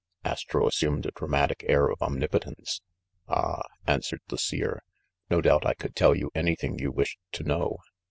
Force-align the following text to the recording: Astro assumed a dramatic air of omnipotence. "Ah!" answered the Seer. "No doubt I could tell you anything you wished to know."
Astro 0.23 0.65
assumed 0.67 1.05
a 1.05 1.11
dramatic 1.11 1.63
air 1.67 1.87
of 1.87 2.01
omnipotence. 2.01 2.81
"Ah!" 3.27 3.61
answered 3.85 4.21
the 4.29 4.37
Seer. 4.39 4.81
"No 5.29 5.41
doubt 5.41 5.63
I 5.63 5.75
could 5.75 5.95
tell 5.95 6.15
you 6.15 6.31
anything 6.33 6.79
you 6.79 6.91
wished 6.91 7.19
to 7.33 7.43
know." 7.43 7.77